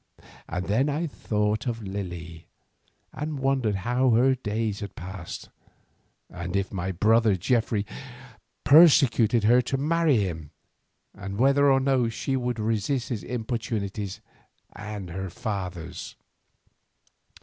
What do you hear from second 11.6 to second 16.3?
or no she would resist his importunities and her father's.